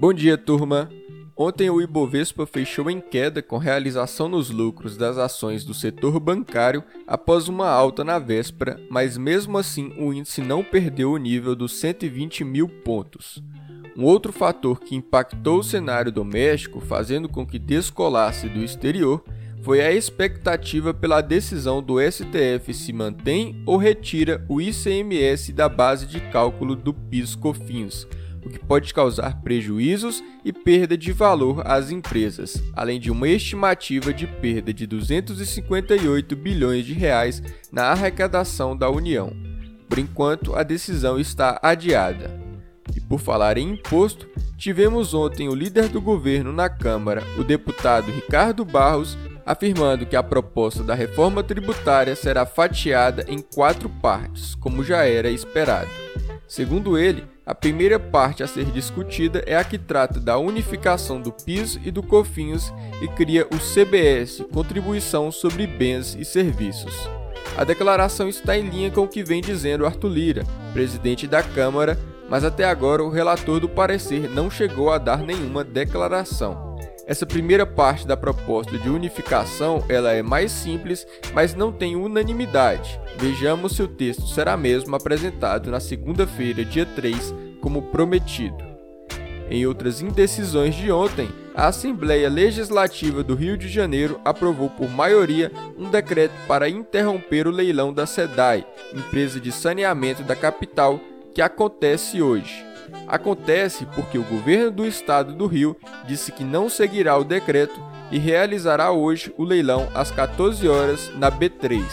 Bom 0.00 0.14
dia, 0.14 0.38
turma! 0.38 0.88
Ontem 1.36 1.68
o 1.68 1.78
Ibovespa 1.78 2.46
fechou 2.46 2.88
em 2.90 3.02
queda 3.02 3.42
com 3.42 3.58
realização 3.58 4.30
nos 4.30 4.48
lucros 4.48 4.96
das 4.96 5.18
ações 5.18 5.62
do 5.62 5.74
setor 5.74 6.18
bancário 6.18 6.82
após 7.06 7.48
uma 7.48 7.68
alta 7.68 8.02
na 8.02 8.18
véspera, 8.18 8.80
mas 8.90 9.18
mesmo 9.18 9.58
assim 9.58 9.92
o 9.98 10.10
índice 10.10 10.40
não 10.40 10.64
perdeu 10.64 11.12
o 11.12 11.18
nível 11.18 11.54
dos 11.54 11.78
120 11.78 12.44
mil 12.44 12.66
pontos. 12.66 13.42
Um 13.94 14.04
outro 14.04 14.32
fator 14.32 14.80
que 14.80 14.96
impactou 14.96 15.58
o 15.58 15.62
cenário 15.62 16.10
doméstico, 16.10 16.80
fazendo 16.80 17.28
com 17.28 17.46
que 17.46 17.58
descolasse 17.58 18.48
do 18.48 18.64
exterior, 18.64 19.22
foi 19.60 19.82
a 19.82 19.92
expectativa 19.92 20.94
pela 20.94 21.20
decisão 21.20 21.82
do 21.82 22.00
STF 22.00 22.72
se 22.72 22.90
mantém 22.90 23.62
ou 23.66 23.76
retira 23.76 24.42
o 24.48 24.62
ICMS 24.62 25.52
da 25.52 25.68
base 25.68 26.06
de 26.06 26.20
cálculo 26.20 26.74
do 26.74 26.94
PIS/COFINS 26.94 28.08
o 28.44 28.48
que 28.48 28.58
pode 28.58 28.92
causar 28.94 29.40
prejuízos 29.42 30.22
e 30.44 30.52
perda 30.52 30.96
de 30.96 31.12
valor 31.12 31.62
às 31.66 31.90
empresas, 31.90 32.62
além 32.74 32.98
de 32.98 33.10
uma 33.10 33.28
estimativa 33.28 34.12
de 34.12 34.26
perda 34.26 34.72
de 34.72 34.86
258 34.86 36.36
bilhões 36.36 36.84
de 36.84 36.92
reais 36.92 37.42
na 37.70 37.84
arrecadação 37.84 38.76
da 38.76 38.90
União. 38.90 39.32
Por 39.88 39.98
enquanto, 39.98 40.54
a 40.54 40.62
decisão 40.62 41.18
está 41.18 41.58
adiada. 41.62 42.38
E 42.94 43.00
por 43.00 43.20
falar 43.20 43.58
em 43.58 43.70
imposto, 43.70 44.28
tivemos 44.56 45.14
ontem 45.14 45.48
o 45.48 45.54
líder 45.54 45.88
do 45.88 46.00
governo 46.00 46.52
na 46.52 46.68
Câmara, 46.68 47.22
o 47.38 47.44
deputado 47.44 48.10
Ricardo 48.10 48.64
Barros, 48.64 49.16
afirmando 49.44 50.06
que 50.06 50.16
a 50.16 50.22
proposta 50.22 50.82
da 50.82 50.94
reforma 50.94 51.42
tributária 51.42 52.14
será 52.14 52.46
fatiada 52.46 53.24
em 53.28 53.38
quatro 53.40 53.88
partes, 53.88 54.54
como 54.54 54.84
já 54.84 55.04
era 55.04 55.30
esperado. 55.30 55.90
Segundo 56.50 56.98
ele, 56.98 57.22
a 57.46 57.54
primeira 57.54 57.96
parte 57.96 58.42
a 58.42 58.46
ser 58.48 58.64
discutida 58.72 59.40
é 59.46 59.56
a 59.56 59.62
que 59.62 59.78
trata 59.78 60.18
da 60.18 60.36
unificação 60.36 61.22
do 61.22 61.30
PIS 61.30 61.78
e 61.84 61.92
do 61.92 62.02
COFINS 62.02 62.72
e 63.00 63.06
cria 63.06 63.46
o 63.46 63.56
CBS, 63.56 64.44
Contribuição 64.52 65.30
sobre 65.30 65.64
Bens 65.64 66.16
e 66.18 66.24
Serviços. 66.24 67.08
A 67.56 67.62
declaração 67.62 68.28
está 68.28 68.58
em 68.58 68.68
linha 68.68 68.90
com 68.90 69.02
o 69.02 69.08
que 69.08 69.22
vem 69.22 69.40
dizendo 69.40 69.86
Arthur 69.86 70.08
Lira, 70.08 70.44
presidente 70.72 71.24
da 71.28 71.40
Câmara, 71.40 71.96
mas 72.28 72.42
até 72.42 72.64
agora 72.64 73.04
o 73.04 73.10
relator 73.10 73.60
do 73.60 73.68
parecer 73.68 74.28
não 74.28 74.50
chegou 74.50 74.90
a 74.90 74.98
dar 74.98 75.18
nenhuma 75.18 75.62
declaração. 75.62 76.69
Essa 77.10 77.26
primeira 77.26 77.66
parte 77.66 78.06
da 78.06 78.16
proposta 78.16 78.78
de 78.78 78.88
unificação 78.88 79.84
ela 79.88 80.12
é 80.12 80.22
mais 80.22 80.52
simples, 80.52 81.04
mas 81.34 81.56
não 81.56 81.72
tem 81.72 81.96
unanimidade. 81.96 83.00
Vejamos 83.18 83.74
se 83.74 83.82
o 83.82 83.88
texto 83.88 84.28
será 84.28 84.56
mesmo 84.56 84.94
apresentado 84.94 85.72
na 85.72 85.80
segunda-feira, 85.80 86.64
dia 86.64 86.86
3, 86.86 87.34
como 87.60 87.82
prometido. 87.82 88.64
Em 89.50 89.66
outras 89.66 90.00
indecisões 90.00 90.76
de 90.76 90.92
ontem, 90.92 91.28
a 91.52 91.66
Assembleia 91.66 92.30
Legislativa 92.30 93.24
do 93.24 93.34
Rio 93.34 93.58
de 93.58 93.66
Janeiro 93.66 94.20
aprovou 94.24 94.70
por 94.70 94.88
maioria 94.88 95.50
um 95.76 95.90
decreto 95.90 96.34
para 96.46 96.68
interromper 96.68 97.48
o 97.48 97.50
leilão 97.50 97.92
da 97.92 98.06
SEDAI, 98.06 98.64
empresa 98.94 99.40
de 99.40 99.50
saneamento 99.50 100.22
da 100.22 100.36
capital, 100.36 101.00
que 101.34 101.42
acontece 101.42 102.22
hoje. 102.22 102.69
Acontece 103.06 103.86
porque 103.94 104.18
o 104.18 104.24
governo 104.24 104.70
do 104.70 104.86
estado 104.86 105.32
do 105.32 105.46
Rio 105.46 105.76
disse 106.06 106.32
que 106.32 106.44
não 106.44 106.68
seguirá 106.68 107.16
o 107.16 107.24
decreto 107.24 107.80
e 108.10 108.18
realizará 108.18 108.90
hoje 108.90 109.32
o 109.36 109.44
leilão 109.44 109.88
às 109.94 110.10
14 110.10 110.68
horas 110.68 111.10
na 111.16 111.30
B3. 111.30 111.84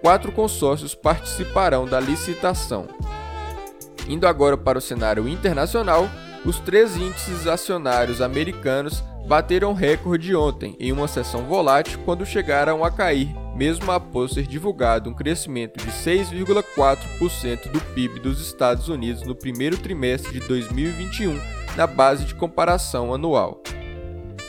Quatro 0.00 0.32
consórcios 0.32 0.94
participarão 0.94 1.86
da 1.86 1.98
licitação. 1.98 2.86
Indo 4.06 4.26
agora 4.26 4.56
para 4.56 4.78
o 4.78 4.82
cenário 4.82 5.28
internacional, 5.28 6.08
os 6.44 6.58
três 6.60 6.96
índices 6.96 7.46
acionários 7.46 8.20
americanos 8.20 9.02
bateram 9.26 9.72
recorde 9.72 10.34
ontem 10.34 10.76
em 10.78 10.92
uma 10.92 11.08
sessão 11.08 11.44
volátil 11.44 11.98
quando 12.04 12.26
chegaram 12.26 12.84
a 12.84 12.90
cair, 12.90 13.34
mesmo 13.54 13.90
após 13.90 14.32
ser 14.32 14.46
divulgado 14.46 15.08
um 15.08 15.14
crescimento 15.14 15.78
de 15.82 15.90
6,4% 15.90 17.70
do 17.70 17.80
PIB 17.80 18.20
dos 18.20 18.40
Estados 18.40 18.88
Unidos 18.88 19.22
no 19.22 19.34
primeiro 19.34 19.78
trimestre 19.78 20.32
de 20.32 20.40
2021, 20.46 21.40
na 21.76 21.86
base 21.86 22.24
de 22.24 22.34
comparação 22.34 23.14
anual. 23.14 23.62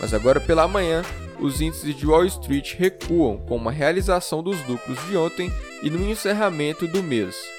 Mas 0.00 0.12
agora 0.12 0.40
pela 0.40 0.68
manhã, 0.68 1.02
os 1.38 1.60
índices 1.60 1.94
de 1.94 2.06
Wall 2.06 2.24
Street 2.24 2.74
recuam 2.74 3.38
com 3.38 3.56
uma 3.56 3.70
realização 3.70 4.42
dos 4.42 4.66
lucros 4.66 4.98
de 5.06 5.16
ontem 5.16 5.52
e 5.82 5.90
no 5.90 6.10
encerramento 6.10 6.86
do 6.88 7.02
mês. 7.02 7.55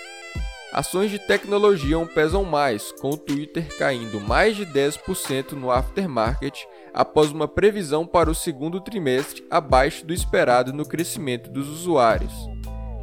Ações 0.77 1.09
de 1.09 1.17
tecnologia 1.17 1.97
pesam 2.13 2.43
mais, 2.43 2.91
com 3.01 3.09
o 3.09 3.17
Twitter 3.17 3.65
caindo 3.79 4.21
mais 4.21 4.55
de 4.55 4.63
10% 4.63 5.53
no 5.53 5.71
aftermarket 5.71 6.65
após 6.93 7.31
uma 7.31 7.47
previsão 7.47 8.05
para 8.05 8.29
o 8.29 8.35
segundo 8.35 8.79
trimestre 8.79 9.43
abaixo 9.49 10.05
do 10.05 10.13
esperado 10.13 10.71
no 10.71 10.85
crescimento 10.85 11.49
dos 11.49 11.67
usuários. 11.67 12.31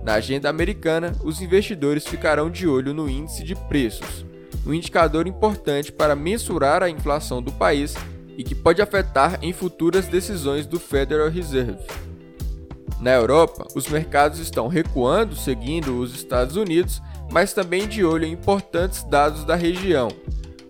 Na 0.05 0.15
agenda 0.15 0.49
americana, 0.49 1.17
os 1.25 1.43
investidores 1.43 2.07
ficarão 2.07 2.49
de 2.49 2.69
olho 2.69 2.95
no 2.95 3.11
índice 3.11 3.43
de 3.43 3.57
preços, 3.57 4.25
um 4.65 4.73
indicador 4.73 5.27
importante 5.27 5.91
para 5.91 6.15
mensurar 6.15 6.81
a 6.81 6.89
inflação 6.89 7.43
do 7.43 7.51
país 7.51 7.97
e 8.39 8.45
que 8.45 8.55
pode 8.55 8.81
afetar 8.83 9.41
em 9.43 9.53
futuras 9.53 10.07
decisões 10.07 10.65
do 10.65 10.79
Federal 10.79 11.29
Reserve. 11.29 11.85
Na 13.01 13.11
Europa, 13.11 13.67
os 13.75 13.89
mercados 13.89 14.39
estão 14.39 14.69
recuando, 14.69 15.35
seguindo 15.35 15.99
os 15.99 16.15
Estados 16.15 16.55
Unidos, 16.55 17.03
mas 17.35 17.53
também 17.53 17.89
de 17.89 18.05
olho 18.05 18.25
em 18.25 18.33
importantes 18.33 19.03
dados 19.03 19.45
da 19.45 19.57
região. 19.57 20.07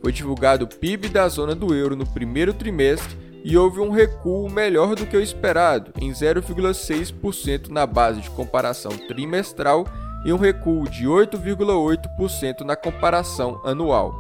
Foi 0.01 0.11
divulgado 0.11 0.65
o 0.65 0.69
PIB 0.69 1.11
da 1.11 1.29
zona 1.29 1.55
do 1.55 1.75
euro 1.75 1.95
no 1.95 2.07
primeiro 2.07 2.55
trimestre 2.55 3.15
e 3.45 3.55
houve 3.55 3.81
um 3.81 3.91
recuo 3.91 4.51
melhor 4.51 4.95
do 4.95 5.05
que 5.05 5.15
o 5.15 5.21
esperado, 5.21 5.93
em 6.01 6.11
0,6% 6.11 7.69
na 7.69 7.87
base 7.87 8.23
de 8.23 8.31
comparação 8.31 8.93
trimestral 8.93 9.85
e 10.25 10.33
um 10.33 10.39
recuo 10.39 10.89
de 10.89 11.05
8,8% 11.05 12.63
na 12.63 12.75
comparação 12.75 13.61
anual. 13.63 14.15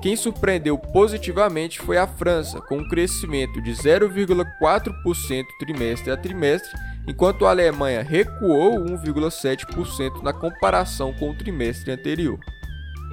Quem 0.00 0.16
surpreendeu 0.16 0.78
positivamente 0.78 1.80
foi 1.80 1.98
a 1.98 2.06
França, 2.06 2.62
com 2.62 2.78
um 2.78 2.88
crescimento 2.88 3.60
de 3.60 3.72
0,4% 3.72 5.44
trimestre 5.58 6.10
a 6.10 6.16
trimestre 6.16 6.70
enquanto 7.08 7.46
a 7.46 7.50
Alemanha 7.50 8.02
recuou 8.02 8.78
1,7% 8.80 10.22
na 10.22 10.32
comparação 10.32 11.12
com 11.14 11.30
o 11.30 11.34
trimestre 11.34 11.90
anterior. 11.90 12.38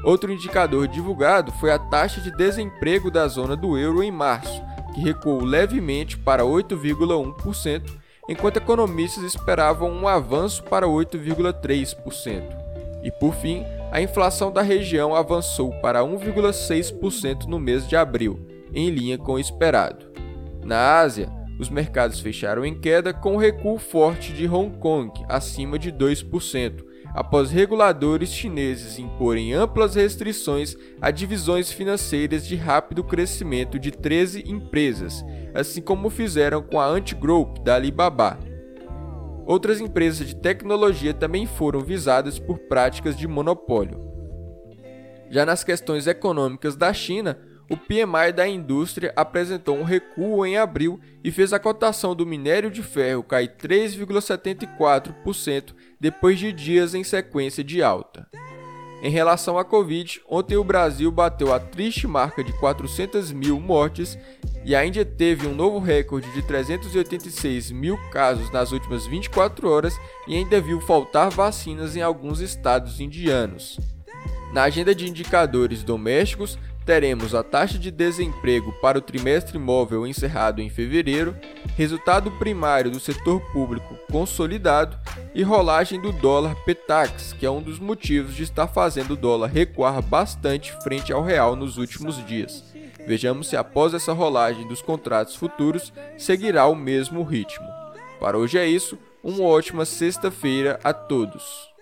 Outro 0.04 0.32
indicador 0.32 0.88
divulgado 0.88 1.54
foi 1.54 1.72
a 1.72 1.80
taxa 1.80 2.20
de 2.20 2.30
desemprego 2.30 3.10
da 3.10 3.26
zona 3.28 3.56
do 3.56 3.78
euro 3.78 4.04
em 4.04 4.12
março, 4.12 4.62
que 4.94 5.00
recuou 5.00 5.44
levemente 5.44 6.18
para 6.18 6.44
8,1%, 6.44 7.90
enquanto 8.28 8.58
economistas 8.58 9.24
esperavam 9.24 9.90
um 9.90 10.08
avanço 10.08 10.62
para 10.64 10.86
8,3%. 10.86 12.44
E 13.02 13.12
por 13.12 13.34
fim, 13.34 13.64
a 13.92 14.02
inflação 14.02 14.52
da 14.52 14.62
região 14.62 15.16
avançou 15.16 15.72
para 15.80 16.02
1,6% 16.02 17.46
no 17.46 17.60
mês 17.60 17.88
de 17.88 17.96
abril, 17.96 18.46
em 18.74 18.90
linha 18.90 19.18
com 19.18 19.34
o 19.34 19.40
esperado. 19.40 20.06
Na 20.64 21.00
Ásia, 21.00 21.30
os 21.58 21.70
mercados 21.70 22.20
fecharam 22.20 22.66
em 22.66 22.80
queda 22.80 23.14
com 23.14 23.36
o 23.36 23.38
recuo 23.38 23.78
forte 23.78 24.34
de 24.34 24.48
Hong 24.48 24.78
Kong, 24.78 25.12
acima 25.30 25.80
de 25.80 25.92
2%, 25.92 26.84
após 27.14 27.50
reguladores 27.50 28.30
chineses 28.30 29.00
imporem 29.00 29.54
amplas 29.54 29.96
restrições 29.96 30.76
a 31.02 31.12
divisões 31.12 31.72
financeiras 31.72 32.46
de 32.46 32.56
rápido 32.56 33.04
crescimento 33.04 33.80
de 33.80 33.92
13 33.92 34.44
empresas, 34.48 35.24
assim 35.54 35.82
como 35.82 36.10
fizeram 36.10 36.62
com 36.62 36.80
a 36.80 36.88
Antigroup 36.88 37.60
da 37.60 37.76
Alibaba. 37.76 38.38
Outras 39.46 39.80
empresas 39.80 40.28
de 40.28 40.36
tecnologia 40.36 41.14
também 41.14 41.46
foram 41.46 41.80
visadas 41.80 42.40
por 42.40 42.58
práticas 42.58 43.16
de 43.16 43.28
monopólio. 43.28 44.00
Já 45.30 45.46
nas 45.46 45.64
questões 45.64 46.08
econômicas 46.08 46.76
da 46.76 46.92
China, 46.92 47.38
o 47.70 47.76
PMI 47.76 48.32
da 48.34 48.48
indústria 48.48 49.12
apresentou 49.16 49.78
um 49.78 49.84
recuo 49.84 50.46
em 50.46 50.58
abril 50.58 51.00
e 51.24 51.32
fez 51.32 51.52
a 51.54 51.60
cotação 51.60 52.16
do 52.16 52.26
minério 52.26 52.70
de 52.70 52.84
ferro 52.84 53.24
cair 53.24 53.56
3,74% 53.58 55.74
depois 56.00 56.38
de 56.38 56.52
dias 56.52 56.94
em 56.94 57.04
sequência 57.04 57.64
de 57.64 57.82
alta. 57.82 58.28
Em 59.02 59.10
relação 59.10 59.58
à 59.58 59.66
Covid, 59.66 60.22
ontem 60.28 60.58
o 60.58 60.64
Brasil 60.64 61.12
bateu 61.12 61.54
a 61.54 61.60
triste 61.60 62.08
marca 62.08 62.44
de 62.44 62.54
400 62.54 63.32
mil 63.32 63.60
mortes 63.60 64.18
e 64.64 64.76
a 64.76 64.86
Índia 64.86 65.06
teve 65.06 65.46
um 65.46 65.54
novo 65.54 65.80
recorde 65.80 66.32
de 66.32 66.42
386 66.42 67.72
mil 67.72 67.98
casos 68.10 68.50
nas 68.52 68.72
últimas 68.72 69.06
24 69.06 69.70
horas 69.70 70.00
e 70.28 70.36
ainda 70.36 70.62
viu 70.62 70.82
faltar 70.82 71.30
vacinas 71.30 71.96
em 71.96 72.02
alguns 72.02 72.40
estados 72.40 73.00
indianos. 73.00 73.80
Na 74.52 74.64
agenda 74.64 74.96
de 74.96 75.08
indicadores 75.08 75.84
domésticos, 75.84 76.58
teremos 76.86 77.34
a 77.34 77.42
taxa 77.42 77.80
de 77.80 77.90
desemprego 77.90 78.72
para 78.74 79.00
o 79.00 79.02
trimestre 79.02 79.58
móvel 79.58 80.06
encerrado 80.06 80.62
em 80.62 80.70
fevereiro, 80.70 81.36
resultado 81.76 82.30
primário 82.32 82.92
do 82.92 83.00
setor 83.00 83.42
público 83.52 83.98
consolidado 84.12 84.98
e 85.34 85.42
rolagem 85.42 86.00
do 86.00 86.12
dólar 86.12 86.56
Petax, 86.64 87.34
que 87.34 87.46
é 87.46 87.50
um 87.50 87.62
dos 87.62 87.80
motivos 87.80 88.36
de 88.36 88.44
estar 88.44 88.68
fazendo 88.68 89.12
o 89.12 89.18
dólar 89.18 89.48
recuar 89.48 90.02
bastante 90.02 90.72
frente 90.84 91.12
ao 91.12 91.24
real 91.24 91.56
nos 91.56 91.78
últimos 91.78 92.24
dias. 92.26 92.64
Vejamos 93.08 93.48
se 93.48 93.58
após 93.58 93.94
essa 93.94 94.14
rolagem 94.14 94.68
dos 94.68 94.82
contratos 94.82 95.36
futuros 95.36 95.92
seguirá 96.18 96.68
o 96.68 96.76
mesmo 96.76 97.24
ritmo. 97.24 97.66
Para 98.20 98.38
hoje 98.38 98.58
é 98.58 98.66
isso, 98.66 98.98
uma 99.24 99.44
ótima 99.44 99.86
sexta-feira 99.86 100.80
a 100.84 100.94
todos. 100.94 101.75